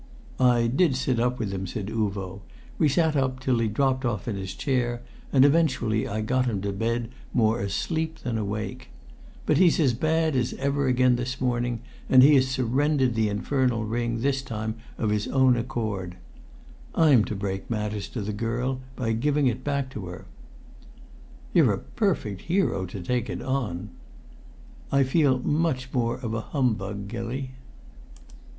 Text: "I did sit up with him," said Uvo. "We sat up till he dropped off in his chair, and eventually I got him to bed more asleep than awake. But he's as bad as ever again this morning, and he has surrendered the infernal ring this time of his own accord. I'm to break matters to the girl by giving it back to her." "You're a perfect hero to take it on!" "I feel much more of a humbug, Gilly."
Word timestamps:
"I 0.39 0.65
did 0.65 0.95
sit 0.95 1.19
up 1.19 1.37
with 1.37 1.51
him," 1.51 1.67
said 1.67 1.91
Uvo. 1.91 2.41
"We 2.79 2.89
sat 2.89 3.15
up 3.15 3.39
till 3.39 3.59
he 3.59 3.67
dropped 3.67 4.03
off 4.03 4.27
in 4.27 4.35
his 4.35 4.55
chair, 4.55 5.03
and 5.31 5.45
eventually 5.45 6.07
I 6.07 6.21
got 6.21 6.47
him 6.47 6.59
to 6.63 6.71
bed 6.73 7.09
more 7.35 7.59
asleep 7.59 8.17
than 8.17 8.35
awake. 8.35 8.89
But 9.45 9.59
he's 9.59 9.79
as 9.79 9.93
bad 9.93 10.35
as 10.35 10.53
ever 10.57 10.87
again 10.87 11.17
this 11.17 11.39
morning, 11.39 11.81
and 12.09 12.23
he 12.23 12.33
has 12.33 12.47
surrendered 12.47 13.13
the 13.13 13.29
infernal 13.29 13.85
ring 13.85 14.21
this 14.21 14.41
time 14.41 14.73
of 14.97 15.11
his 15.11 15.27
own 15.27 15.55
accord. 15.55 16.15
I'm 16.95 17.23
to 17.25 17.35
break 17.35 17.69
matters 17.69 18.07
to 18.07 18.23
the 18.23 18.33
girl 18.33 18.79
by 18.95 19.11
giving 19.11 19.45
it 19.45 19.63
back 19.63 19.91
to 19.91 20.07
her." 20.07 20.25
"You're 21.53 21.73
a 21.73 21.77
perfect 21.77 22.41
hero 22.49 22.87
to 22.87 23.01
take 23.03 23.29
it 23.29 23.43
on!" 23.43 23.89
"I 24.91 25.03
feel 25.03 25.37
much 25.37 25.93
more 25.93 26.17
of 26.17 26.33
a 26.33 26.41
humbug, 26.41 27.07
Gilly." 27.07 27.51